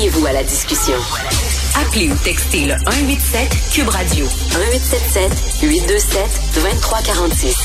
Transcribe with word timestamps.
Joignez-vous 0.00 0.26
à 0.26 0.32
la 0.32 0.42
discussion. 0.42 0.94
Appelez 1.76 2.08
ou 2.08 2.14
textez 2.24 2.64
le 2.64 2.72
187 2.72 3.48
Cube 3.74 3.88
Radio 3.88 4.24
1877 4.24 5.60
827 5.62 6.22
2346. 6.54 7.56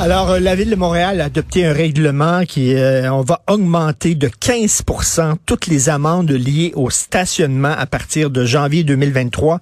Alors, 0.00 0.30
euh, 0.30 0.40
la 0.40 0.56
Ville 0.56 0.70
de 0.70 0.74
Montréal 0.74 1.20
a 1.20 1.26
adopté 1.26 1.64
un 1.64 1.72
règlement 1.72 2.44
qui, 2.44 2.74
euh, 2.74 3.08
on 3.12 3.20
va 3.20 3.40
augmenter 3.46 4.16
de 4.16 4.26
15% 4.26 5.34
toutes 5.46 5.68
les 5.68 5.88
amendes 5.88 6.32
liées 6.32 6.72
au 6.74 6.90
stationnement 6.90 7.72
à 7.78 7.86
partir 7.86 8.30
de 8.30 8.44
janvier 8.44 8.82
2023 8.82 9.60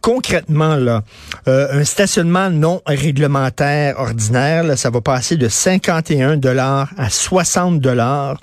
concrètement, 0.00 0.76
là, 0.76 1.02
euh, 1.48 1.80
un 1.80 1.84
stationnement 1.84 2.50
non 2.50 2.80
réglementaire 2.86 3.98
ordinaire, 3.98 4.78
ça 4.78 4.90
va 4.90 5.00
passer 5.00 5.36
de 5.36 5.48
51 5.48 6.36
dollars 6.36 6.90
à 6.96 7.10
60 7.10 7.80
dollars. 7.80 8.40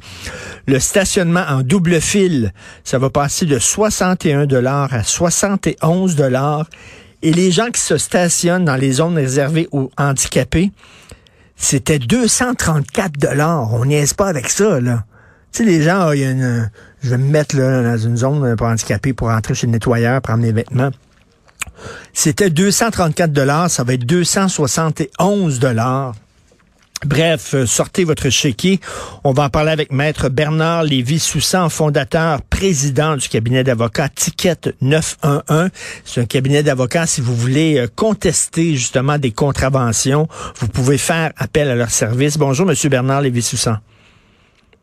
Le 0.68 0.80
stationnement 0.80 1.46
en 1.48 1.62
double 1.62 2.02
fil, 2.02 2.54
ça 2.84 2.98
va 2.98 3.10
passer 3.10 3.46
de 3.46 3.60
61 3.60 4.46
dollars 4.46 4.94
à 4.94 5.04
71 5.04 6.16
dollars. 6.16 6.68
Et 7.22 7.32
les 7.32 7.52
gens 7.52 7.72
qui 7.72 7.82
se 7.82 7.98
stationnent 7.98 8.66
dans 8.66 8.76
les 8.76 8.94
zones 8.94 9.16
réservées 9.16 9.68
aux 9.72 9.90
handicapés, 9.98 10.72
c'était 11.56 12.00
234 12.00 13.14
dollars. 13.18 13.74
On 13.74 13.86
niaise 13.86 14.14
pas 14.14 14.28
avec 14.28 14.50
ça, 14.50 14.80
là. 14.80 15.06
Tu 15.52 15.64
les 15.64 15.82
gens, 15.82 16.12
il 16.12 16.20
y 16.20 16.26
a 16.26 16.32
une, 16.32 16.70
je 17.02 17.10
vais 17.12 17.18
me 17.18 17.30
mettre 17.30 17.56
là, 17.56 17.82
dans 17.82 17.98
une 17.98 18.18
zone 18.18 18.56
pour 18.58 18.68
handicapés 18.68 19.14
pour 19.14 19.30
rentrer 19.30 19.56
chez 19.56 19.68
le 19.68 19.72
nettoyeur, 19.72 20.22
prendre 20.22 20.42
mes 20.42 20.52
vêtements. 20.52 20.92
C'était 22.14 22.50
234 22.50 23.32
dollars, 23.32 23.70
ça 23.70 23.84
va 23.84 23.94
être 23.94 24.06
271 24.06 25.60
dollars 25.60 26.14
Bref, 27.06 27.54
euh, 27.54 27.66
sortez 27.66 28.04
votre 28.04 28.30
chéquier. 28.30 28.80
On 29.24 29.32
va 29.32 29.44
en 29.44 29.50
parler 29.50 29.72
avec 29.72 29.92
Maître 29.92 30.30
Bernard 30.30 30.84
Lévy-Soussan, 30.84 31.70
fondateur, 31.70 32.42
président 32.42 33.16
du 33.18 33.30
cabinet 33.30 33.64
d'avocats 33.64 34.10
Ticket 34.10 34.74
911. 34.82 35.70
C'est 36.04 36.22
un 36.22 36.26
cabinet 36.26 36.64
d'avocats, 36.64 37.06
si 37.06 37.22
vous 37.22 37.36
voulez 37.36 37.78
euh, 37.78 37.88
contester 37.94 38.76
justement 38.76 39.20
des 39.20 39.32
contraventions, 39.32 40.28
vous 40.60 40.68
pouvez 40.68 40.98
faire 40.98 41.32
appel 41.38 41.70
à 41.70 41.76
leur 41.76 41.92
service. 41.92 42.38
Bonjour, 42.38 42.66
Monsieur 42.66 42.90
Bernard 42.90 43.22
Lévy-Soussan. 43.22 43.78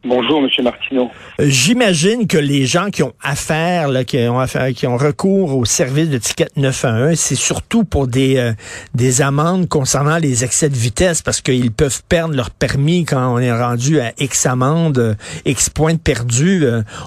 Bonjour, 0.04 0.42
Monsieur 0.42 0.64
Martineau. 0.64 1.12
Euh, 1.38 1.46
j'imagine 1.46 2.26
que 2.26 2.36
les 2.36 2.66
gens 2.66 2.90
qui 2.90 3.04
ont 3.04 3.12
affaire, 3.22 3.86
là, 3.86 4.02
qui 4.02 4.18
ont 4.26 4.40
affaire, 4.40 4.72
qui 4.74 4.88
ont 4.88 4.96
recours 4.96 5.56
au 5.56 5.64
service 5.64 6.08
de 6.08 6.18
ticket 6.18 6.48
911, 6.56 7.16
c'est 7.16 7.36
surtout 7.36 7.84
pour 7.84 8.08
des 8.08 8.36
euh, 8.36 8.52
des 8.96 9.22
amendes 9.22 9.68
concernant 9.68 10.18
les 10.18 10.42
excès 10.42 10.68
de 10.68 10.74
vitesse, 10.74 11.22
parce 11.22 11.40
qu'ils 11.40 11.70
peuvent 11.70 12.02
perdre 12.08 12.34
leur 12.34 12.50
permis 12.50 13.04
quand 13.04 13.34
on 13.34 13.38
est 13.38 13.52
rendu 13.52 14.00
à 14.00 14.12
X 14.18 14.44
amende, 14.46 14.98
euh, 14.98 15.14
X 15.44 15.70
points 15.70 15.94
perdus, 15.94 16.64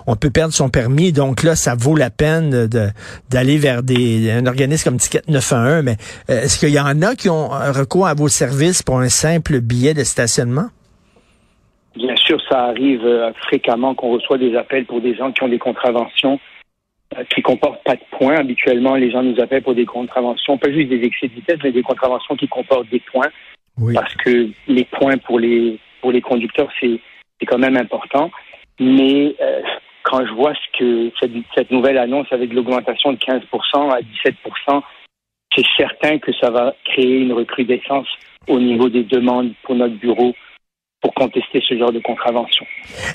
on 0.07 0.15
peut 0.15 0.29
perdre 0.29 0.53
son 0.53 0.69
permis. 0.69 1.11
Donc 1.11 1.43
là, 1.43 1.57
ça 1.57 1.75
vaut 1.75 1.97
la 1.97 2.09
peine 2.09 2.67
de 2.67 2.89
d'aller 3.29 3.57
vers 3.57 3.83
des 3.83 4.31
un 4.31 4.45
organisme 4.45 4.85
comme 4.85 4.99
Ticket 4.99 5.21
911. 5.27 5.83
Mais 5.83 5.97
est-ce 6.29 6.57
qu'il 6.57 6.69
y 6.69 6.79
en 6.79 7.01
a 7.01 7.15
qui 7.15 7.27
ont 7.27 7.49
recours 7.49 8.07
à 8.07 8.13
vos 8.13 8.29
services 8.29 8.83
pour 8.83 8.99
un 8.99 9.09
simple 9.09 9.59
billet 9.59 9.93
de 9.93 10.05
stationnement? 10.05 10.69
Bien 11.95 12.15
sûr, 12.15 12.41
ça 12.49 12.65
arrive 12.65 13.05
euh, 13.05 13.31
fréquemment 13.33 13.95
qu'on 13.95 14.11
reçoit 14.11 14.37
des 14.37 14.55
appels 14.55 14.85
pour 14.85 15.01
des 15.01 15.15
gens 15.15 15.31
qui 15.31 15.43
ont 15.43 15.47
des 15.47 15.59
contraventions 15.59 16.39
euh, 17.17 17.23
qui 17.33 17.41
comportent 17.41 17.83
pas 17.83 17.95
de 17.95 18.03
points. 18.11 18.35
Habituellement, 18.35 18.95
les 18.95 19.11
gens 19.11 19.23
nous 19.23 19.39
appellent 19.39 19.63
pour 19.63 19.75
des 19.75 19.85
contraventions, 19.85 20.57
pas 20.57 20.71
juste 20.71 20.89
des 20.89 21.03
excès 21.03 21.27
de 21.27 21.33
vitesse, 21.33 21.59
mais 21.63 21.71
des 21.71 21.83
contraventions 21.83 22.35
qui 22.35 22.47
comportent 22.47 22.89
des 22.89 22.99
points. 22.99 23.29
Parce 23.93 24.15
que 24.15 24.49
les 24.67 24.85
points 24.85 25.17
pour 25.17 25.37
les 25.37 25.79
pour 26.01 26.11
les 26.11 26.21
conducteurs, 26.21 26.69
c'est 26.79 26.99
c'est 27.39 27.45
quand 27.45 27.57
même 27.57 27.75
important. 27.75 28.31
Mais 28.79 29.35
euh, 29.41 29.61
quand 30.03 30.25
je 30.25 30.31
vois 30.31 30.53
ce 30.53 30.79
que 30.79 31.11
cette, 31.19 31.31
cette 31.53 31.71
nouvelle 31.71 31.97
annonce 31.97 32.27
avec 32.31 32.53
l'augmentation 32.53 33.11
de 33.11 33.17
15% 33.17 33.91
à 33.91 33.99
17% 33.99 34.81
c'est 35.55 35.65
certain 35.77 36.19
que 36.19 36.33
ça 36.33 36.49
va 36.49 36.75
créer 36.83 37.19
une 37.19 37.33
recrudescence 37.33 38.07
au 38.47 38.59
niveau 38.59 38.89
des 38.89 39.03
demandes 39.03 39.53
pour 39.63 39.75
notre 39.75 39.95
bureau 39.95 40.33
pour 41.05 41.13
contester 41.13 41.61
ce 41.69 41.77
genre 41.77 41.91
de 41.91 41.99
contravention. 41.99 42.65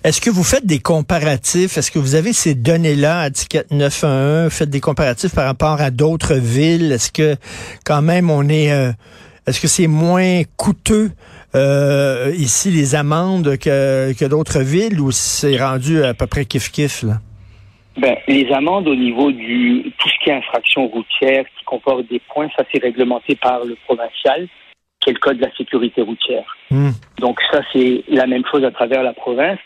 Est-ce 0.04 0.20
que 0.20 0.30
vous 0.30 0.44
faites 0.44 0.64
des 0.64 0.78
comparatifs? 0.78 1.76
Est-ce 1.76 1.90
que 1.90 1.98
vous 1.98 2.14
avez 2.14 2.32
ces 2.32 2.54
données-là 2.54 3.22
à 3.22 3.30
Ticket 3.30 3.64
911? 3.72 4.52
Faites 4.52 4.70
des 4.70 4.78
comparatifs 4.78 5.34
par 5.34 5.46
rapport 5.46 5.80
à 5.80 5.90
d'autres 5.90 6.34
villes? 6.34 6.92
Est-ce 6.92 7.10
que 7.10 7.34
quand 7.84 8.00
même 8.00 8.30
on 8.30 8.48
est... 8.48 8.70
Euh, 8.70 8.92
est-ce 9.48 9.60
que 9.60 9.66
c'est 9.66 9.88
moins 9.88 10.42
coûteux 10.56 11.10
euh, 11.56 12.32
ici 12.38 12.70
les 12.70 12.94
amendes 12.94 13.56
que, 13.56 14.12
que 14.16 14.24
d'autres 14.24 14.60
villes 14.60 15.00
ou 15.00 15.10
c'est 15.10 15.56
rendu 15.56 16.04
à 16.04 16.14
peu 16.14 16.28
près 16.28 16.42
kiff-kiff? 16.42 17.04
Là? 17.04 17.14
Ben, 17.96 18.14
les 18.28 18.46
amendes 18.52 18.86
au 18.86 18.94
niveau 18.94 19.32
du 19.32 19.92
tout 19.98 20.08
ce 20.08 20.14
qui 20.22 20.30
est 20.30 20.34
infraction 20.34 20.86
routière 20.86 21.44
qui 21.58 21.64
comporte 21.64 22.08
des 22.08 22.20
points, 22.32 22.48
ça 22.56 22.62
c'est 22.72 22.80
réglementé 22.80 23.34
par 23.34 23.64
le 23.64 23.76
provincial 23.84 24.46
qui 25.00 25.10
est 25.10 25.14
le 25.14 25.18
code 25.18 25.38
de 25.38 25.44
la 25.44 25.54
sécurité 25.56 26.02
routière. 26.02 26.44
Hmm. 26.70 26.90
Donc 27.18 27.40
ça, 27.50 27.60
c'est 27.72 28.04
la 28.08 28.26
même 28.26 28.44
chose 28.50 28.64
à 28.64 28.70
travers 28.70 29.02
la 29.02 29.12
province. 29.12 29.58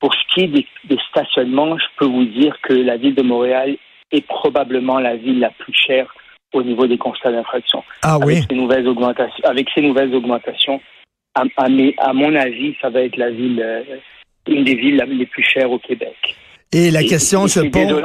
Pour 0.00 0.12
ce 0.14 0.34
qui 0.34 0.40
est 0.44 0.48
des, 0.48 0.98
stationnements, 1.10 1.78
je 1.78 1.84
peux 1.96 2.06
vous 2.06 2.24
dire 2.24 2.56
que 2.62 2.72
la 2.72 2.96
ville 2.96 3.14
de 3.14 3.22
Montréal 3.22 3.76
est 4.10 4.26
probablement 4.26 4.98
la 4.98 5.16
ville 5.16 5.38
la 5.38 5.50
plus 5.50 5.72
chère 5.72 6.12
au 6.52 6.62
niveau 6.62 6.86
des 6.86 6.98
constats 6.98 7.32
d'infraction. 7.32 7.82
Ah 8.02 8.18
oui. 8.18 8.34
Avec 8.36 8.44
ces 8.50 8.56
nouvelles 8.56 8.86
augmentations, 8.86 9.44
avec 9.44 9.68
ces 9.74 9.80
nouvelles 9.80 10.14
augmentations, 10.14 10.80
à, 11.34 11.44
à, 11.56 12.12
mon 12.12 12.34
avis, 12.34 12.76
ça 12.82 12.90
va 12.90 13.02
être 13.02 13.16
la 13.16 13.30
ville, 13.30 13.62
euh, 13.62 13.82
une 14.48 14.64
des 14.64 14.74
villes 14.74 15.02
les 15.08 15.26
plus 15.26 15.42
chères 15.42 15.70
au 15.70 15.78
Québec. 15.78 16.16
Et 16.72 16.90
la 16.90 17.02
question 17.04 17.46
se 17.46 17.60
pose. 17.60 18.02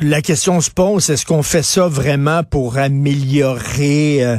La 0.00 0.22
question 0.22 0.60
se 0.60 0.70
pose, 0.70 1.10
est-ce 1.10 1.26
qu'on 1.26 1.42
fait 1.42 1.62
ça 1.62 1.88
vraiment 1.88 2.40
pour 2.42 2.78
améliorer 2.78 4.24
euh, 4.24 4.36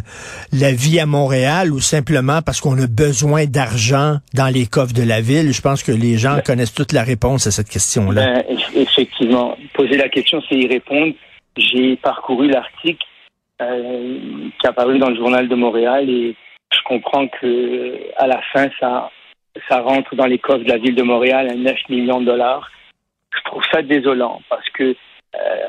la 0.52 0.72
vie 0.72 1.00
à 1.00 1.06
Montréal 1.06 1.72
ou 1.72 1.80
simplement 1.80 2.41
parce 2.44 2.62
qu'on 2.62 2.78
a 2.81 2.88
besoin 2.88 3.46
d'argent 3.46 4.18
dans 4.34 4.52
les 4.52 4.66
coffres 4.66 4.94
de 4.94 5.07
la 5.07 5.22
ville? 5.22 5.53
Je 5.53 5.62
pense 5.62 5.84
que 5.84 5.91
les 5.91 6.18
gens 6.18 6.36
ben. 6.36 6.41
connaissent 6.41 6.74
toute 6.74 6.94
la 6.94 7.03
réponse 7.03 7.46
à 7.46 7.52
cette 7.52 7.69
question-là. 7.69 8.25
Ben, 8.25 8.44
effectivement. 8.75 9.57
Poser 9.74 9.97
la 9.97 10.09
question, 10.09 10.41
c'est 10.50 10.56
y 10.56 10.68
répondre. 10.68 11.13
J'ai 11.57 11.96
parcouru 11.97 12.50
l'article 12.50 13.06
euh, 13.62 14.18
qui 14.59 14.68
a 14.68 14.74
paru 14.74 14.97
dans 15.00 15.09
le 15.09 15.16
journal 15.16 15.47
de 15.47 15.56
Montréal 15.56 16.09
et 16.09 16.36
je 16.72 16.80
comprends 16.86 17.28
que 17.28 17.97
à 18.18 18.28
la 18.28 18.41
fin, 18.53 18.68
ça, 18.80 19.09
ça 19.69 19.81
rentre 19.81 20.16
dans 20.16 20.25
les 20.25 20.40
coffres 20.40 20.63
de 20.63 20.69
la 20.69 20.78
ville 20.78 20.96
de 20.96 21.03
Montréal 21.03 21.50
à 21.50 21.56
9 21.56 21.75
millions 21.90 22.19
de 22.19 22.25
dollars 22.25 22.69
je 23.36 23.42
trouve 23.46 23.64
ça 23.72 23.82
désolant 23.82 24.42
parce 24.50 24.68
que 24.70 24.96
euh, 25.36 25.68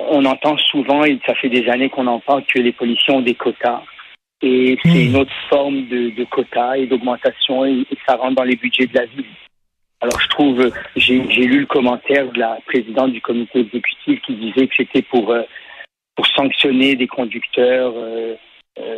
on 0.00 0.24
entend 0.24 0.56
souvent, 0.58 1.04
et 1.04 1.18
ça 1.26 1.34
fait 1.34 1.48
des 1.48 1.68
années 1.68 1.88
qu'on 1.88 2.06
en 2.06 2.20
parle, 2.20 2.44
que 2.44 2.58
les 2.58 2.72
policiers 2.72 3.14
ont 3.14 3.20
des 3.20 3.34
quotas. 3.34 3.82
Et 4.42 4.76
c'est 4.82 4.88
hmm. 4.88 5.08
une 5.08 5.16
autre 5.16 5.32
forme 5.48 5.86
de, 5.86 6.10
de 6.10 6.24
quotas 6.24 6.76
et 6.76 6.86
d'augmentation 6.86 7.64
et, 7.64 7.86
ça 8.06 8.16
rentre 8.16 8.34
dans 8.34 8.44
les 8.44 8.56
budgets 8.56 8.86
de 8.86 8.94
la 8.94 9.06
ville. 9.06 9.24
Alors 10.00 10.20
je 10.20 10.28
trouve, 10.28 10.72
j'ai 10.96 11.20
lu 11.20 11.60
le 11.60 11.66
commentaire 11.66 12.28
de 12.32 12.40
la 12.40 12.58
présidente 12.66 13.12
du 13.12 13.20
comité 13.20 13.60
exécutif 13.60 14.20
qui 14.22 14.34
disait 14.34 14.66
que 14.66 14.74
c'était 14.76 15.02
pour, 15.02 15.30
euh, 15.30 15.42
pour 16.16 16.26
sanctionner 16.26 16.96
des 16.96 17.06
conducteurs 17.06 17.92
euh, 17.96 18.34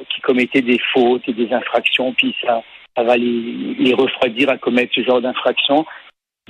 qui 0.09 0.23
commettaient 0.23 0.63
des 0.63 0.81
fautes 0.95 1.29
et 1.29 1.35
des 1.35 1.53
infractions, 1.53 2.15
puis 2.15 2.35
ça, 2.41 2.63
ça 2.97 3.03
va 3.03 3.19
les, 3.19 3.75
les 3.79 3.93
refroidir 3.93 4.49
à 4.49 4.57
commettre 4.57 4.95
ce 4.95 5.03
genre 5.03 5.21
d'infractions. 5.21 5.85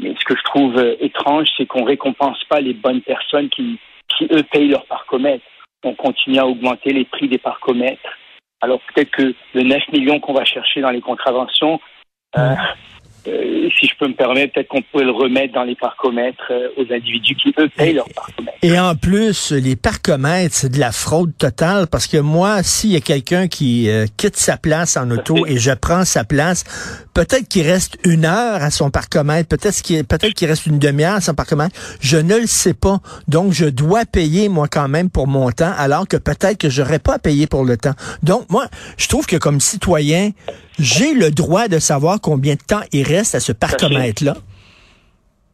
Mais 0.01 0.15
ce 0.19 0.25
que 0.25 0.37
je 0.37 0.43
trouve 0.43 0.77
euh, 0.77 0.97
étrange, 1.01 1.49
c'est 1.57 1.67
qu'on 1.67 1.85
récompense 1.85 2.43
pas 2.45 2.61
les 2.61 2.75
bonnes 2.75 3.03
personnes 3.03 3.49
qui, 3.49 3.79
eux, 4.23 4.43
payent 4.51 4.69
leur 4.69 4.87
parcomètre. 4.87 5.45
On 5.85 5.95
continue 5.95 6.39
à 6.39 6.47
augmenter 6.47 6.93
les 6.93 7.05
prix 7.05 7.29
des 7.29 7.39
parcomètres. 7.39 8.19
Alors 8.61 8.81
peut-être 8.93 9.11
que 9.11 9.35
le 9.55 9.63
9 9.63 9.89
millions 9.93 10.21
qu'on 10.21 10.33
va 10.33 10.45
chercher 10.45 10.81
dans 10.81 10.91
les 10.91 11.03
contraventions, 11.03 11.81
euh, 12.37 12.55
euh, 13.27 13.69
si 13.79 13.87
je 13.87 13.93
peux 13.99 14.09
me 14.09 14.15
permettre, 14.15 14.53
peut-être 14.53 14.69
qu'on 14.69 14.83
pourrait 14.83 15.05
le 15.05 15.11
remettre 15.11 15.55
dans 15.55 15.65
les 15.65 15.75
parcomètres 15.75 16.51
euh, 16.51 16.69
aux 16.77 16.93
individus 16.93 17.35
qui, 17.35 17.55
eux, 17.59 17.69
payent 17.69 17.95
leurs 17.95 18.09
parcomètres. 18.11 18.59
Et 18.63 18.79
en 18.79 18.95
plus, 18.95 19.53
les 19.53 19.77
parcomètres, 19.77 20.55
c'est 20.55 20.71
de 20.71 20.79
la 20.79 20.93
fraude 20.93 21.33
totale 21.37 21.87
parce 21.87 22.07
que 22.07 22.19
moi, 22.19 22.63
s'il 22.63 22.91
y 22.91 22.97
a 22.97 23.01
quelqu'un 23.01 23.49
qui 23.49 23.89
euh, 23.89 24.07
quitte 24.17 24.37
sa 24.37 24.57
place 24.57 24.97
en 24.97 25.11
auto 25.11 25.47
et 25.47 25.59
je 25.59 25.73
prends 25.73 26.05
sa 26.05 26.25
place, 26.25 26.65
peut-être 27.15 27.49
qu'il 27.49 27.67
reste 27.67 27.99
une 28.05 28.25
heure 28.25 28.63
à 28.63 28.71
son 28.71 28.91
parcomètre, 28.91 29.49
peut-être 29.49 29.83
qu'il 29.83 30.05
peut-être 30.05 30.35
qu'il 30.35 30.49
reste 30.49 30.67
une 30.67 30.79
demi-heure 30.79 31.15
à 31.15 31.21
son 31.21 31.35
parcomètre. 31.35 31.75
Je 32.01 32.19
ne 32.19 32.37
le 32.37 32.47
sais 32.47 32.75
pas. 32.75 33.01
Donc, 33.29 33.53
je 33.53 33.67
dois 33.67 34.05
payer, 34.05 34.49
moi, 34.49 34.69
quand 34.69 34.89
même, 34.89 35.09
pour 35.09 35.27
mon 35.27 35.51
temps, 35.51 35.73
alors 35.79 36.07
que 36.07 36.17
peut-être 36.17 36.59
que 36.59 36.69
j'aurais 36.69 36.99
pas 36.99 37.15
à 37.15 37.19
payer 37.19 37.47
pour 37.47 37.65
le 37.65 37.77
temps. 37.77 37.95
Donc, 38.23 38.51
moi, 38.51 38.67
je 38.99 39.09
trouve 39.09 39.27
que 39.27 39.37
comme 39.37 39.61
citoyen, 39.61 40.33
j'ai 40.79 41.15
le 41.15 41.31
droit 41.31 41.69
de 41.69 41.79
savoir 41.79 42.21
combien 42.21 42.55
de 42.55 42.61
temps 42.67 42.81
il 42.93 43.05
reste 43.05 43.14
à 43.19 43.41
ce 43.41 43.53
parcomètre-là? 43.53 44.35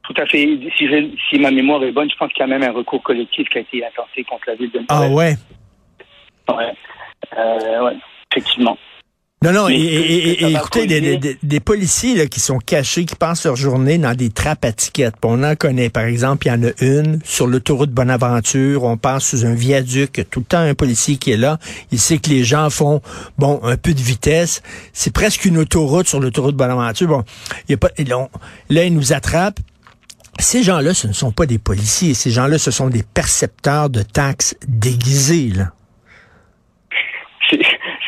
Tout 0.03 0.15
à 0.17 0.27
fait. 0.27 0.59
Si, 0.77 0.89
si, 1.29 1.39
ma 1.39 1.51
mémoire 1.51 1.83
est 1.85 1.93
bonne, 1.93 2.11
je 2.11 2.17
pense 2.17 2.33
qu'il 2.33 2.41
y 2.41 2.43
a 2.43 2.47
même 2.47 2.63
un 2.63 2.73
recours 2.73 3.03
collectif 3.03 3.49
qui 3.49 3.59
a 3.59 3.61
été 3.61 3.85
intenté 3.85 4.25
contre 4.25 4.45
la 4.49 4.55
ville 4.57 4.71
de 4.71 4.81
Montréal. 4.81 4.87
Ah 4.89 5.09
ouais? 5.09 5.37
Ouais. 6.49 6.73
Euh, 7.39 7.85
ouais, 7.85 7.97
effectivement. 8.33 8.77
Non, 9.43 9.53
non, 9.53 9.71
et, 9.71 10.37
écoutez, 10.51 10.87
des, 11.43 11.61
policiers 11.61 12.15
là, 12.15 12.27
qui 12.27 12.41
sont 12.41 12.59
cachés, 12.59 13.07
qui 13.07 13.15
passent 13.15 13.47
leur 13.47 13.57
journée 13.57 13.97
dans 13.97 14.15
des 14.15 14.29
trappes 14.29 14.67
à 14.67 14.73
tickets. 14.73 15.15
On 15.25 15.43
en 15.43 15.57
connaît, 15.57 15.89
par 15.89 16.05
exemple, 16.05 16.47
il 16.47 16.51
y 16.51 16.53
en 16.53 16.63
a 16.63 16.73
une 16.83 17.21
sur 17.25 17.47
l'autoroute 17.47 17.91
Bonaventure, 17.91 18.85
on 18.85 18.99
passe 18.99 19.31
sous 19.31 19.47
un 19.47 19.55
viaduc, 19.55 20.27
tout 20.31 20.41
le 20.41 20.45
temps 20.45 20.59
un 20.59 20.75
policier 20.75 21.17
qui 21.17 21.31
est 21.31 21.39
là, 21.39 21.59
il 21.91 21.99
sait 21.99 22.19
que 22.19 22.29
les 22.29 22.45
gens 22.45 22.69
font, 22.69 23.01
bon, 23.39 23.61
un 23.63 23.79
peu 23.79 23.95
de 23.95 24.03
vitesse. 24.03 24.61
C'est 24.93 25.11
presque 25.11 25.47
une 25.47 25.57
autoroute 25.57 26.07
sur 26.07 26.21
l'autoroute 26.21 26.55
Bonaventure. 26.55 27.09
Bon, 27.09 27.25
il 27.67 27.73
y 27.73 27.75
a 27.77 27.79
pas, 27.79 27.89
là, 28.69 28.85
ils 28.85 28.93
nous 28.93 29.15
attrapent, 29.15 29.61
ces 30.39 30.63
gens-là, 30.63 30.93
ce 30.93 31.07
ne 31.07 31.15
sont 31.15 31.33
pas 31.33 31.47
des 31.47 31.59
policiers. 31.59 32.13
Ces 32.13 32.31
gens-là, 32.31 32.59
ce 32.59 32.71
sont 32.71 32.91
des 32.91 33.03
percepteurs 33.03 33.89
de 33.89 34.03
taxes 34.03 34.55
déguisés. 34.69 35.49
Là 35.49 35.73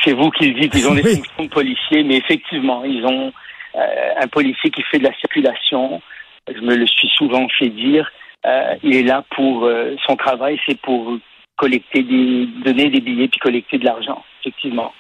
c'est 0.04 0.12
vous 0.12 0.30
qui 0.30 0.48
le 0.50 0.60
dites, 0.60 0.74
ils 0.74 0.88
ont 0.88 0.94
des 0.94 1.02
fonctions 1.02 1.44
de 1.44 1.48
policiers, 1.48 2.02
mais 2.02 2.16
effectivement, 2.16 2.84
ils 2.84 3.04
ont 3.04 3.32
euh, 3.74 4.10
un 4.20 4.28
policier 4.28 4.70
qui 4.70 4.82
fait 4.82 4.98
de 4.98 5.04
la 5.04 5.14
circulation. 5.14 6.00
Je 6.48 6.60
me 6.60 6.76
le 6.76 6.86
suis 6.86 7.08
souvent 7.16 7.46
fait 7.58 7.68
dire. 7.68 8.10
Euh, 8.44 8.74
il 8.82 8.96
est 8.96 9.02
là 9.02 9.24
pour 9.36 9.64
euh, 9.64 9.94
son 10.06 10.16
travail, 10.16 10.58
c'est 10.66 10.80
pour 10.80 11.16
collecter 11.56 12.02
des, 12.02 12.46
donner 12.64 12.90
des 12.90 13.00
billets 13.00 13.28
puis 13.28 13.38
collecter 13.38 13.78
de 13.78 13.84
l'argent, 13.84 14.24
effectivement. 14.40 14.92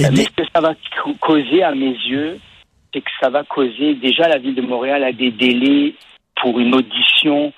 mais 0.00 0.24
ce 0.24 0.30
que 0.30 0.42
ça 0.54 0.60
va 0.60 0.74
causer 1.20 1.62
à 1.62 1.74
mes 1.74 1.92
yeux, 1.92 2.38
c'est 2.92 3.00
que 3.00 3.10
ça 3.20 3.30
va 3.30 3.44
causer 3.44 3.94
déjà 3.94 4.28
la 4.28 4.38
ville 4.38 4.54
de 4.54 4.62
Montréal 4.62 5.02
a 5.04 5.12
des 5.12 5.30
délais 5.30 5.94
pour 6.40 6.58
une 6.58 6.74
audition 6.74 7.52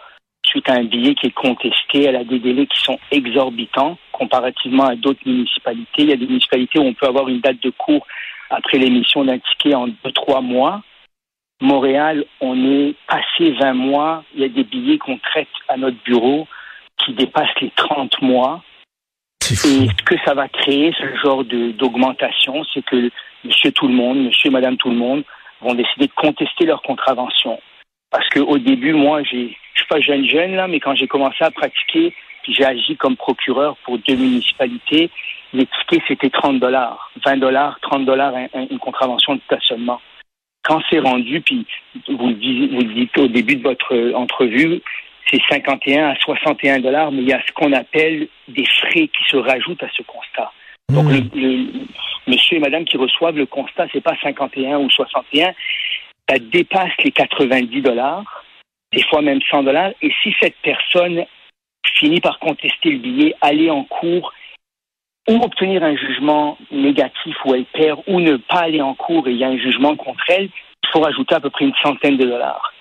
suite 0.50 0.68
à 0.68 0.74
un 0.74 0.84
billet 0.84 1.14
qui 1.14 1.28
est 1.28 1.34
contesté. 1.34 2.04
Elle 2.04 2.16
a 2.16 2.24
des 2.24 2.38
délais 2.38 2.66
qui 2.66 2.80
sont 2.80 2.98
exorbitants 3.10 3.96
comparativement 4.12 4.86
à 4.86 4.96
d'autres 4.96 5.26
municipalités. 5.26 6.02
Il 6.02 6.10
y 6.10 6.12
a 6.12 6.16
des 6.16 6.26
municipalités 6.26 6.78
où 6.78 6.82
on 6.82 6.94
peut 6.94 7.06
avoir 7.06 7.28
une 7.28 7.40
date 7.40 7.62
de 7.62 7.70
cours 7.70 8.06
après 8.50 8.78
l'émission 8.78 9.24
d'un 9.24 9.38
ticket 9.38 9.74
en 9.74 9.86
deux, 9.86 10.12
trois 10.12 10.40
mois. 10.40 10.82
Montréal, 11.62 12.24
on 12.40 12.56
est 12.64 12.94
passé 13.06 13.52
20 13.52 13.74
mois. 13.74 14.24
Il 14.34 14.40
y 14.40 14.44
a 14.44 14.48
des 14.48 14.64
billets 14.64 14.98
qu'on 14.98 15.18
traite 15.18 15.48
à 15.68 15.76
notre 15.76 16.02
bureau 16.04 16.48
qui 16.98 17.12
dépassent 17.14 17.60
les 17.60 17.70
30 17.76 18.20
mois. 18.22 18.62
Et 19.50 19.88
ce 19.88 20.02
que 20.04 20.14
ça 20.24 20.34
va 20.34 20.48
créer, 20.48 20.92
ce 20.98 21.16
genre 21.22 21.44
d'augmentation, 21.44 22.64
c'est 22.72 22.84
que 22.84 23.10
monsieur 23.44 23.72
tout 23.72 23.88
le 23.88 23.94
monde, 23.94 24.18
monsieur 24.18 24.48
et 24.48 24.52
madame 24.52 24.76
tout 24.76 24.90
le 24.90 24.96
monde 24.96 25.24
vont 25.60 25.74
décider 25.74 26.06
de 26.06 26.12
contester 26.12 26.66
leur 26.66 26.82
contravention. 26.82 27.60
Parce 28.10 28.28
qu'au 28.30 28.58
début, 28.58 28.92
moi, 28.92 29.22
j'ai, 29.22 29.56
je 29.74 29.80
suis 29.80 29.88
pas 29.88 30.00
jeune 30.00 30.26
jeune 30.26 30.54
là, 30.56 30.66
mais 30.66 30.80
quand 30.80 30.94
j'ai 30.94 31.06
commencé 31.06 31.42
à 31.44 31.50
pratiquer, 31.50 32.12
puis 32.42 32.54
j'ai 32.54 32.64
agi 32.64 32.96
comme 32.96 33.16
procureur 33.16 33.76
pour 33.84 33.98
deux 33.98 34.16
municipalités, 34.16 35.10
les 35.52 35.66
tickets 35.66 36.02
c'était 36.08 36.30
30 36.30 36.58
dollars, 36.58 37.10
20 37.24 37.36
dollars, 37.36 37.78
30 37.82 38.04
dollars 38.04 38.34
une 38.54 38.78
contravention 38.78 39.36
de 39.36 39.40
stationnement. 39.42 40.00
Quand 40.62 40.80
c'est 40.90 40.98
rendu, 40.98 41.40
puis 41.40 41.66
vous 42.08 42.28
le, 42.28 42.34
dites, 42.34 42.72
vous 42.72 42.80
le 42.80 42.94
dites 42.94 43.18
au 43.18 43.28
début 43.28 43.56
de 43.56 43.62
votre 43.62 44.12
entrevue, 44.14 44.82
c'est 45.30 45.40
51 45.48 46.10
à 46.10 46.14
61 46.16 46.80
dollars, 46.80 47.12
mais 47.12 47.22
il 47.22 47.28
y 47.28 47.32
a 47.32 47.40
ce 47.46 47.52
qu'on 47.52 47.72
appelle 47.72 48.28
des 48.48 48.66
frais 48.66 49.08
qui 49.08 49.24
se 49.28 49.36
rajoutent 49.36 49.82
à 49.82 49.88
ce 49.96 50.02
constat. 50.02 50.52
Donc, 50.90 51.06
hmm. 51.06 51.30
le, 51.34 51.66
monsieur 52.26 52.56
et 52.56 52.60
madame 52.60 52.84
qui 52.84 52.96
reçoivent 52.96 53.36
le 53.36 53.46
constat, 53.46 53.86
c'est 53.92 54.02
pas 54.02 54.16
51 54.22 54.78
ou 54.78 54.90
61, 54.90 55.52
ça 56.30 56.38
dépasse 56.38 56.92
les 57.04 57.10
90 57.10 57.82
dollars, 57.82 58.44
des 58.92 59.02
fois 59.04 59.20
même 59.20 59.40
100 59.50 59.64
dollars. 59.64 59.90
Et 60.00 60.12
si 60.22 60.34
cette 60.40 60.56
personne 60.62 61.24
finit 61.94 62.20
par 62.20 62.38
contester 62.38 62.90
le 62.90 62.98
billet, 62.98 63.34
aller 63.40 63.70
en 63.70 63.84
cours 63.84 64.32
ou 65.28 65.34
obtenir 65.42 65.82
un 65.82 65.96
jugement 65.96 66.56
négatif 66.70 67.36
où 67.44 67.54
elle 67.54 67.64
perd 67.66 68.00
ou 68.06 68.20
ne 68.20 68.36
pas 68.36 68.60
aller 68.60 68.80
en 68.80 68.94
cours 68.94 69.26
et 69.28 69.32
il 69.32 69.38
y 69.38 69.44
a 69.44 69.48
un 69.48 69.58
jugement 69.58 69.96
contre 69.96 70.24
elle, 70.28 70.48
il 70.82 70.88
faut 70.92 71.00
rajouter 71.00 71.34
à 71.34 71.40
peu 71.40 71.50
près 71.50 71.64
une 71.64 71.74
centaine 71.82 72.16
de 72.16 72.26
dollars. 72.26 72.72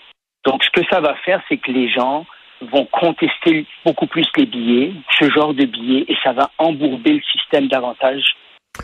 Donc 0.45 0.63
ce 0.63 0.69
que 0.69 0.87
ça 0.89 1.01
va 1.01 1.15
faire, 1.15 1.41
c'est 1.49 1.57
que 1.57 1.71
les 1.71 1.89
gens 1.89 2.25
vont 2.61 2.85
contester 2.85 3.65
beaucoup 3.85 4.07
plus 4.07 4.27
les 4.37 4.45
billets, 4.45 4.93
ce 5.19 5.29
genre 5.29 5.53
de 5.53 5.65
billets, 5.65 6.05
et 6.07 6.17
ça 6.23 6.33
va 6.33 6.51
embourber 6.57 7.13
le 7.13 7.21
système 7.31 7.67
davantage 7.67 8.35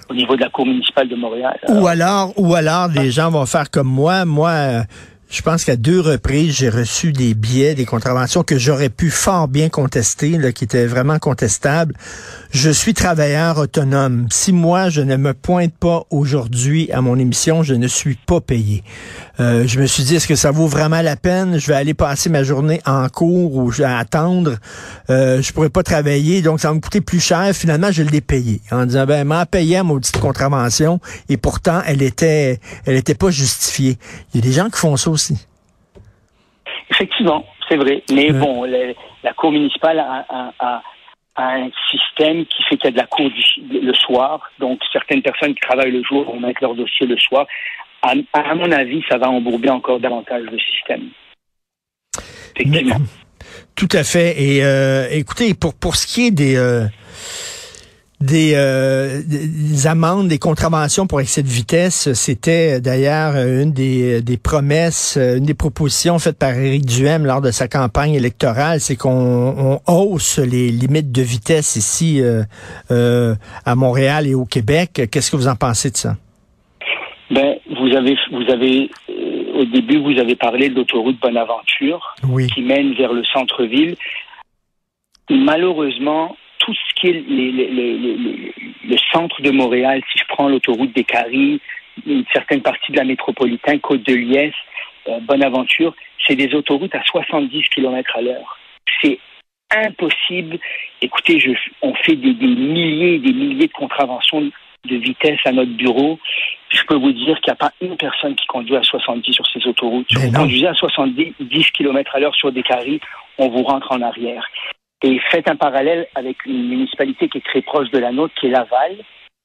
au 0.10 0.14
niveau 0.14 0.36
de 0.36 0.42
la 0.42 0.50
Cour 0.50 0.66
municipale 0.66 1.08
de 1.08 1.16
Montréal. 1.16 1.58
Ou 1.68 1.88
alors, 1.88 2.34
ou 2.38 2.56
alors, 2.56 2.90
des 2.90 3.12
gens 3.12 3.30
vont 3.30 3.46
faire 3.46 3.70
comme 3.70 3.88
moi. 3.88 4.26
Moi, 4.26 4.84
je 5.36 5.42
pense 5.42 5.66
qu'à 5.66 5.76
deux 5.76 6.00
reprises, 6.00 6.56
j'ai 6.56 6.70
reçu 6.70 7.12
des 7.12 7.34
billets, 7.34 7.76
des 7.76 7.84
contraventions 7.84 8.44
que 8.44 8.58
j'aurais 8.58 8.88
pu 8.88 9.10
fort 9.10 9.50
bien 9.50 9.68
contester, 9.68 10.38
là, 10.38 10.54
qui 10.54 10.64
étaient 10.64 10.86
vraiment 10.86 11.20
contestables. 11.20 11.94
Je 12.52 12.70
suis 12.70 12.94
travailleur 12.94 13.58
autonome. 13.58 14.28
Si 14.32 14.54
moi, 14.54 14.88
je 14.90 15.02
ne 15.02 15.18
me 15.18 15.34
pointe 15.34 15.74
pas 15.74 16.06
aujourd'hui 16.10 16.90
à 16.94 17.02
mon 17.02 17.20
émission, 17.20 17.64
je 17.64 17.74
ne 17.74 17.86
suis 17.86 18.16
pas 18.16 18.40
payé. 18.40 18.82
Euh, 19.42 19.68
je 19.68 19.78
me 19.82 19.86
suis 19.86 20.04
dit, 20.04 20.16
est-ce 20.16 20.28
que 20.28 20.38
ça 20.38 20.52
vaut 20.52 20.68
vraiment 20.68 21.02
la 21.02 21.18
peine? 21.18 21.60
Je 21.60 21.68
vais 21.68 21.74
aller 21.74 21.94
passer 21.94 22.30
ma 22.30 22.44
journée 22.44 22.82
en 22.86 23.10
cours 23.10 23.58
ou 23.58 23.70
vais 23.70 23.84
attendre. 23.84 24.56
Euh, 25.10 25.42
je 25.42 25.52
pourrais 25.52 25.70
pas 25.70 25.84
travailler, 25.84 26.42
donc 26.42 26.62
ça 26.62 26.70
va 26.70 26.76
me 26.76 26.80
coûter 26.80 27.02
plus 27.02 27.20
cher. 27.20 27.54
Finalement, 27.54 27.92
je 27.92 28.04
l'ai 28.04 28.22
payé 28.22 28.62
en 28.72 28.86
disant, 28.86 29.06
ben, 29.06 29.26
m'a 29.26 29.46
payé 29.46 29.76
à 29.76 29.84
maudite 29.84 30.18
contravention 30.18 31.02
et 31.28 31.36
pourtant, 31.36 31.82
elle 31.86 32.02
était, 32.02 32.62
elle 32.86 32.96
était 32.96 33.16
pas 33.16 33.32
justifiée. 33.32 33.98
Il 34.34 34.40
y 34.40 34.44
a 34.44 34.48
des 34.48 34.54
gens 34.54 34.70
qui 34.70 34.80
font 34.80 34.96
ça 34.96 35.10
aussi. 35.10 35.25
Effectivement, 36.90 37.46
c'est 37.68 37.78
vrai. 37.78 38.04
Mais 38.12 38.32
bon, 38.32 38.64
la 39.24 39.34
Cour 39.34 39.52
municipale 39.52 40.00
a, 40.00 40.82
un 41.38 41.70
système 41.92 42.46
qui 42.46 42.64
fait 42.64 42.78
qu'il 42.78 42.86
y 42.86 42.88
a 42.88 42.92
de 42.92 42.98
la 42.98 43.08
Cour 43.08 43.30
le 43.70 43.94
soir. 43.94 44.50
Donc, 44.60 44.80
certaines 44.94 45.22
personnes 45.22 45.54
qui 45.54 45.62
travaillent 45.62 45.92
le 45.92 46.04
jour 46.04 46.24
vont 46.26 46.40
mettre 46.40 46.62
leur 46.62 46.76
dossier 46.76 47.06
le 47.06 47.18
soir. 47.18 47.46
À, 48.02 48.56
mon 48.56 48.72
avis, 48.72 49.04
ça 49.10 49.18
va 49.18 49.30
embourber 49.30 49.70
encore 49.70 50.00
davantage 50.00 50.44
le 50.44 50.60
système. 50.60 51.10
Effectivement. 52.56 52.98
tout 53.76 53.90
à 53.92 54.04
fait. 54.04 54.42
Et 54.42 54.64
euh, 54.64 55.08
écoutez, 55.12 55.54
pour, 55.54 55.74
pour 55.74 55.96
ce 55.96 56.06
qui 56.08 56.28
est 56.28 56.32
des... 56.32 56.56
Euh, 56.56 56.86
euh, 58.24 59.22
des, 59.28 59.88
amendes, 59.88 60.30
des 60.30 60.40
contraventions 60.40 61.06
pour 61.06 61.20
excès 61.20 61.44
de 61.44 61.50
vitesse. 61.50 62.14
C'était 62.14 62.80
d'ailleurs 62.80 63.36
une 63.36 63.74
des, 63.74 64.22
des 64.22 64.38
promesses, 64.38 65.18
une 65.18 65.46
des 65.46 65.54
propositions 65.54 66.18
faites 66.18 66.40
par 66.40 66.54
Éric 66.54 66.86
Duhem 66.86 67.26
lors 67.26 67.42
de 67.42 67.52
sa 67.52 67.68
campagne 67.68 68.14
électorale, 68.14 68.80
c'est 68.80 68.96
qu'on 68.96 69.80
hausse 69.88 70.40
les 70.40 70.70
limites 70.70 71.12
de 71.12 71.22
vitesse 71.22 71.76
ici 71.76 72.22
euh, 72.22 72.44
euh, 72.90 73.36
à 73.66 73.76
Montréal 73.76 74.28
et 74.28 74.36
au 74.36 74.46
Québec. 74.46 75.02
Qu'est-ce 75.12 75.32
que 75.32 75.36
vous 75.36 75.50
en 75.50 75.56
pensez 75.56 75.92
de 75.92 75.98
ça? 75.98 76.16
Ben, 77.32 77.56
vous 77.78 77.96
avez, 77.96 78.16
vous 78.32 78.50
avez, 78.52 78.90
au 79.56 79.66
début, 79.66 79.98
vous 79.98 80.20
avez 80.20 80.36
parlé 80.36 80.70
de 80.70 80.76
l'autoroute 80.76 81.20
Bonaventure 81.20 82.16
qui 82.54 82.62
mène 82.62 82.94
vers 82.94 83.12
le 83.12 83.26
centre-ville. 83.26 83.96
Malheureusement, 85.30 86.36
qui 86.96 87.08
est 87.08 87.24
le 88.88 88.98
centre 89.12 89.42
de 89.42 89.52
Montréal, 89.52 90.02
si 90.12 90.20
je 90.20 90.26
prends 90.28 90.48
l'autoroute 90.48 90.94
des 90.94 91.04
Caries, 91.04 91.60
une 92.06 92.26
certaine 92.34 92.62
partie 92.62 92.92
de 92.92 92.98
la 92.98 93.04
métropolitaine, 93.04 93.80
Côte 93.80 94.04
de 94.04 94.14
Liesse, 94.14 94.54
euh, 95.08 95.20
Bonaventure, 95.22 95.94
c'est 96.26 96.36
des 96.36 96.54
autoroutes 96.54 96.96
à 96.96 97.04
70 97.04 97.64
km 97.70 98.16
à 98.16 98.22
l'heure. 98.22 98.58
C'est 99.02 99.20
impossible. 99.72 100.58
Écoutez, 101.02 101.40
je, 101.40 101.52
on 101.82 101.94
fait 101.96 102.16
des, 102.16 102.34
milliers 102.34 103.16
et 103.16 103.20
des 103.20 103.34
milliers 103.34 103.68
de 103.68 103.74
contraventions 103.74 104.42
de 104.42 104.96
vitesse 104.96 105.40
à 105.46 105.52
notre 105.52 105.72
bureau. 105.72 106.20
Je 106.70 106.84
peux 106.84 106.96
vous 106.96 107.12
dire 107.12 107.40
qu'il 107.42 107.52
n'y 107.52 107.54
a 107.54 107.56
pas 107.56 107.72
une 107.82 107.98
personne 107.98 108.36
qui 108.36 108.46
conduit 108.48 108.76
à 108.76 108.84
70 108.84 109.34
sur 109.34 109.46
ces 109.48 109.66
autoroutes. 109.68 110.08
Si 110.10 110.18
vous 110.18 110.32
conduisez 110.32 110.68
à 110.68 110.74
70 110.74 111.72
km 111.72 112.16
à 112.16 112.20
l'heure 112.20 112.36
sur 112.36 112.52
des 112.52 112.64
caries, 112.64 113.00
on 113.38 113.50
vous 113.50 113.64
rentre 113.64 113.92
en 113.92 114.02
arrière. 114.02 114.48
Et 115.04 115.20
faites 115.32 115.50
un 115.50 115.56
parallèle 115.56 116.08
avec 116.16 116.46
une 116.46 116.68
municipalité 116.68 117.28
qui 117.28 117.40
est 117.40 117.46
très 117.46 117.62
proche 117.62 117.90
de 117.92 118.00
la 118.00 118.12
nôtre, 118.12 118.34
qui 118.40 118.48
est 118.48 118.50
Laval, 118.50 118.98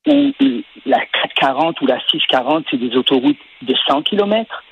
où 0.07 0.33
la 0.87 1.01
440 1.07 1.81
ou 1.81 1.87
la 1.87 2.01
640, 2.11 2.67
c'est 2.71 2.77
des 2.77 2.97
autoroutes 2.97 3.39
de 3.63 3.75
100 3.89 4.03
km. 4.03 4.65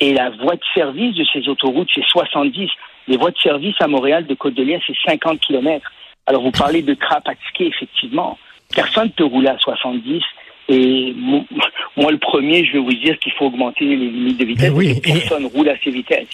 Et 0.00 0.12
la 0.12 0.30
voie 0.30 0.56
de 0.56 0.64
service 0.74 1.14
de 1.14 1.24
ces 1.32 1.48
autoroutes, 1.48 1.88
c'est 1.94 2.04
70. 2.04 2.68
Les 3.06 3.16
voies 3.16 3.30
de 3.30 3.38
service 3.38 3.76
à 3.80 3.86
Montréal 3.86 4.26
de 4.26 4.34
Côte-de-Liesse, 4.34 4.82
c'est 4.86 5.10
50 5.10 5.40
km. 5.40 5.90
Alors, 6.26 6.42
vous 6.42 6.50
parlez 6.50 6.82
de 6.82 6.94
trappe 6.94 7.28
à 7.28 7.34
ticket, 7.34 7.66
effectivement. 7.66 8.38
Personne 8.74 9.06
ne 9.06 9.12
peut 9.12 9.24
rouler 9.24 9.48
à 9.48 9.58
70. 9.58 10.22
Et 10.68 11.14
moi, 11.16 12.10
le 12.10 12.18
premier, 12.18 12.64
je 12.64 12.72
vais 12.72 12.78
vous 12.78 12.94
dire 12.94 13.18
qu'il 13.18 13.32
faut 13.32 13.46
augmenter 13.46 13.84
les 13.84 13.96
limites 13.96 14.38
de 14.38 14.44
vitesse. 14.44 14.72
Oui. 14.74 15.00
Personne 15.00 15.46
roule 15.46 15.68
à 15.68 15.76
ces 15.82 15.90
vitesses. 15.90 16.28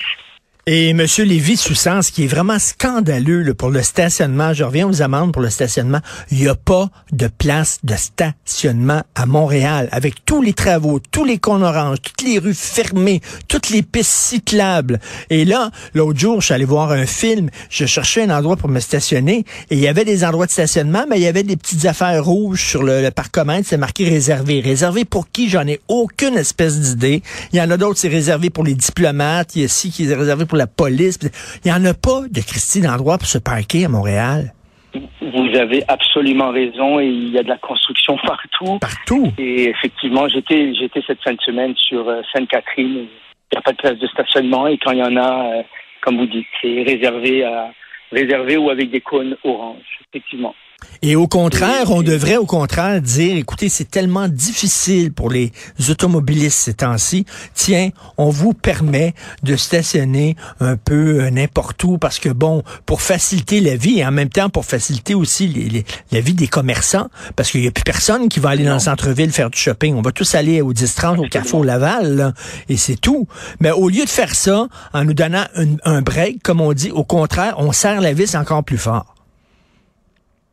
Et 0.67 0.90
M. 0.90 1.00
Lévy-Soussans, 1.00 2.02
ce 2.02 2.12
qui 2.12 2.25
est 2.25 2.29
vraiment 2.29 2.59
scandaleux 2.59 3.55
pour 3.55 3.71
le 3.71 3.83
stationnement, 3.83 4.52
je 4.52 4.62
reviens 4.62 4.87
aux 4.87 5.00
amendes 5.00 5.33
pour 5.33 5.40
le 5.40 5.49
stationnement, 5.49 6.00
il 6.31 6.38
n'y 6.38 6.49
a 6.49 6.55
pas 6.55 6.90
de 7.12 7.29
place 7.29 7.79
de 7.83 7.95
stationnement 7.97 9.02
à 9.14 9.25
Montréal. 9.25 9.88
Avec 9.90 10.25
tous 10.26 10.43
les 10.43 10.52
travaux, 10.52 11.00
tous 11.00 11.25
les 11.25 11.38
cons 11.38 11.62
oranges, 11.62 11.99
toutes 12.02 12.23
les 12.23 12.38
rues 12.38 12.55
fermées, 12.55 13.23
toutes 13.49 13.71
les 13.71 13.83
pistes 13.83 14.11
cyclables. 14.11 15.00
Et 15.31 15.47
là, 15.47 15.71
l'autre 15.95 16.19
jour, 16.19 16.40
je 16.40 16.47
suis 16.47 16.55
allé 16.55 16.67
voir 16.67 16.93
un 16.93 17.07
film, 17.07 17.49
je 17.71 17.87
cherchais 17.87 18.23
un 18.23 18.31
endroit 18.31 18.57
pour 18.57 18.69
me 18.69 18.81
stationner, 18.81 19.45
et 19.71 19.76
il 19.76 19.81
y 19.81 19.88
avait 19.88 20.05
des 20.05 20.25
endroits 20.25 20.47
de 20.47 20.50
stationnement, 20.50 21.07
mais 21.09 21.19
il 21.19 21.23
y 21.23 21.26
avait 21.26 21.43
des 21.43 21.57
petites 21.57 21.87
affaires 21.87 22.23
rouges 22.23 22.64
sur 22.64 22.83
le, 22.83 23.00
le 23.00 23.11
parcomètre, 23.11 23.67
c'est 23.67 23.79
marqué 23.79 24.09
réservé. 24.09 24.61
Réservé 24.61 25.07
pour 25.07 25.31
qui? 25.31 25.49
J'en 25.49 25.67
ai 25.67 25.81
aucune 25.88 26.37
espèce 26.37 26.79
d'idée. 26.79 27.23
Il 27.52 27.59
y 27.59 27.62
en 27.62 27.71
a 27.71 27.76
d'autres, 27.79 27.99
c'est 27.99 28.09
réservé 28.09 28.50
pour 28.50 28.64
les 28.64 28.75
diplomates, 28.75 29.57
il 29.57 29.61
y 29.61 29.62
a 29.62 29.67
ici 29.67 29.90
qui 29.90 30.05
est 30.05 30.14
réservé 30.14 30.45
pour 30.45 30.50
la 30.57 30.66
police. 30.66 31.19
Il 31.64 31.71
n'y 31.71 31.73
en 31.73 31.85
a 31.85 31.95
pas 31.95 32.23
de 32.28 32.40
Christine 32.40 32.85
d'endroit 32.85 33.19
pour 33.19 33.26
se 33.26 33.38
parquer 33.38 33.85
à 33.85 33.88
Montréal. 33.88 34.52
Vous 34.92 35.57
avez 35.57 35.85
absolument 35.88 36.50
raison 36.50 36.99
et 36.99 37.07
il 37.07 37.30
y 37.30 37.38
a 37.38 37.42
de 37.42 37.49
la 37.49 37.59
construction 37.59 38.16
partout. 38.26 38.78
Partout. 38.80 39.33
Et 39.38 39.69
effectivement, 39.69 40.28
j'étais 40.28 40.75
j'étais 40.75 41.02
cette 41.07 41.23
fin 41.23 41.33
de 41.33 41.40
semaine 41.40 41.75
sur 41.76 42.09
euh, 42.09 42.23
Sainte-Catherine. 42.33 43.07
Il 43.07 43.54
n'y 43.54 43.59
a 43.59 43.62
pas 43.62 43.73
de 43.73 43.76
place 43.76 43.99
de 43.99 44.07
stationnement 44.09 44.66
et 44.66 44.78
quand 44.78 44.92
il 44.92 44.99
y 44.99 45.02
en 45.02 45.16
a, 45.16 45.59
euh, 45.59 45.62
comme 46.02 46.19
vous 46.19 46.26
dites, 46.26 46.47
c'est 46.61 46.83
réservé 46.83 47.45
à 47.45 47.73
réservé 48.12 48.57
ou 48.57 48.71
avec 48.71 48.90
des 48.90 49.00
cônes 49.00 49.37
orange, 49.45 50.00
effectivement. 50.12 50.54
Et 51.02 51.16
au 51.16 51.26
contraire, 51.26 51.90
on 51.90 52.02
devrait 52.02 52.37
au 52.37 52.44
contraire 52.44 53.00
dire, 53.00 53.37
écoutez, 53.37 53.68
c'est 53.70 53.90
tellement 53.90 54.28
difficile 54.28 55.12
pour 55.12 55.30
les 55.30 55.52
automobilistes 55.88 56.58
ces 56.58 56.75
temps-ci. 56.75 57.25
Tiens, 57.54 57.90
on 58.18 58.28
vous 58.28 58.52
permet 58.52 59.14
de 59.42 59.56
stationner 59.56 60.37
un 60.60 60.76
peu 60.76 61.22
euh, 61.22 61.30
n'importe 61.30 61.82
où 61.84 61.96
parce 61.96 62.18
que 62.18 62.28
bon, 62.28 62.62
pour 62.84 63.00
faciliter 63.00 63.60
la 63.60 63.76
vie 63.76 64.00
et 64.00 64.06
en 64.06 64.10
même 64.10 64.28
temps 64.28 64.50
pour 64.50 64.64
faciliter 64.64 65.14
aussi 65.14 65.84
la 66.12 66.20
vie 66.20 66.34
des 66.34 66.49
commerçants 66.49 67.08
parce 67.34 67.50
qu'il 67.50 67.62
n'y 67.62 67.68
a 67.68 67.72
plus 67.72 67.84
personne 67.84 68.28
qui 68.28 68.40
va 68.40 68.50
aller 68.50 68.64
dans 68.64 68.75
le 68.75 68.80
centre-ville 68.80 69.32
faire 69.32 69.50
du 69.50 69.58
shopping. 69.58 69.94
On 69.94 70.02
va 70.02 70.12
tous 70.12 70.34
aller 70.34 70.60
au 70.60 70.72
10-30 70.72 71.18
au 71.18 71.28
Carrefour 71.28 71.64
Laval 71.64 72.34
et 72.68 72.76
c'est 72.76 73.00
tout. 73.00 73.26
Mais 73.60 73.70
au 73.70 73.88
lieu 73.88 74.04
de 74.04 74.10
faire 74.10 74.34
ça 74.34 74.68
en 74.92 75.04
nous 75.04 75.14
donnant 75.14 75.44
un 75.84 76.02
break, 76.02 76.42
comme 76.42 76.60
on 76.60 76.72
dit, 76.72 76.90
au 76.90 77.04
contraire, 77.04 77.54
on 77.58 77.72
serre 77.72 78.00
la 78.00 78.12
vis 78.12 78.34
encore 78.34 78.64
plus 78.64 78.78
fort. 78.78 79.14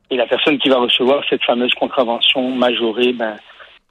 Et 0.10 0.16
la 0.16 0.26
personne 0.26 0.58
qui 0.58 0.70
va 0.70 0.78
recevoir 0.78 1.24
cette 1.30 1.44
fameuse 1.44 1.74
contravention 1.74 2.50
majorée, 2.56 3.14
ben, 3.14 3.36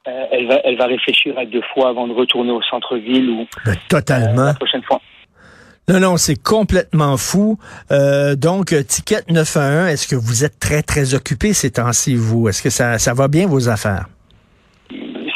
euh, 0.09 0.25
elle, 0.31 0.47
va, 0.47 0.61
elle 0.65 0.77
va 0.77 0.87
réfléchir 0.87 1.37
à 1.39 1.45
deux 1.45 1.63
fois 1.75 1.89
avant 1.89 2.07
de 2.07 2.13
retourner 2.13 2.53
au 2.53 2.63
centre-ville 2.63 3.29
ou 3.29 3.47
ben, 3.65 3.75
totalement. 3.89 4.43
Euh, 4.43 4.47
la 4.47 4.55
prochaine 4.55 4.83
fois. 4.83 5.01
Non, 5.89 6.01
non, 6.01 6.17
c'est 6.17 6.41
complètement 6.43 7.17
fou. 7.17 7.59
Euh, 7.91 8.35
donc, 8.35 8.75
Ticket 8.89 9.23
911, 9.29 9.91
est-ce 9.91 10.09
que 10.09 10.17
vous 10.17 10.45
êtes 10.45 10.59
très, 10.59 10.83
très 10.83 11.15
occupé 11.15 11.53
ces 11.53 11.73
temps-ci, 11.73 12.15
vous? 12.15 12.49
Est-ce 12.49 12.63
que 12.63 12.71
ça, 12.71 12.99
ça 12.99 13.15
va 13.15 13.29
bien, 13.29 13.47
vos 13.47 13.69
affaires? 13.69 14.07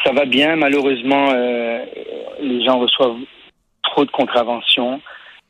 Ça 0.05 0.13
va 0.13 0.25
bien. 0.25 0.57
Malheureusement, 0.57 1.33
les 2.41 2.65
gens 2.65 2.81
reçoivent 2.81 3.19
trop 3.83 4.05
de 4.05 4.11
contraventions. 4.11 5.01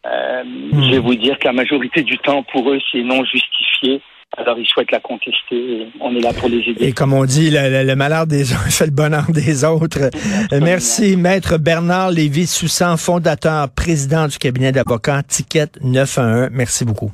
Hmm. 0.04 0.82
Je 0.82 0.90
vais 0.90 0.98
vous 0.98 1.14
dire 1.14 1.38
que 1.38 1.46
la 1.46 1.52
majorité 1.52 2.02
du 2.02 2.18
temps, 2.18 2.42
pour 2.42 2.70
eux, 2.70 2.78
c'est 2.92 3.02
non 3.02 3.24
justifié. 3.24 4.02
Alors, 4.36 4.56
ils 4.58 4.66
souhaitent 4.66 4.92
la 4.92 5.00
contester. 5.00 5.88
on 6.00 6.14
est 6.14 6.20
là 6.20 6.32
pour 6.32 6.48
les 6.48 6.58
aider. 6.58 6.86
Et 6.86 6.92
comme 6.92 7.12
on 7.12 7.24
dit, 7.24 7.50
le, 7.50 7.94
malheur 7.94 8.26
des 8.26 8.52
uns 8.54 8.70
fait 8.70 8.86
le 8.86 8.92
bonheur 8.92 9.26
des 9.28 9.64
autres. 9.64 10.10
Merci, 10.52 11.16
Maître 11.16 11.58
Bernard 11.58 12.12
Lévy-Soussan, 12.12 12.96
fondateur, 12.96 13.68
président 13.70 14.28
du 14.28 14.38
cabinet 14.38 14.72
d'avocats 14.72 15.22
Ticket 15.24 15.68
911. 15.82 16.50
Merci 16.52 16.84
beaucoup. 16.84 17.10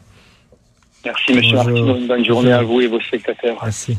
Merci, 1.05 1.33
M. 1.33 1.55
Martin. 1.55 1.97
Une 1.97 2.07
bonne 2.07 2.25
journée 2.25 2.53
à 2.53 2.63
vous 2.63 2.81
et 2.81 2.87
vos 2.87 3.01
spectateurs. 3.01 3.59
Merci. 3.63 3.97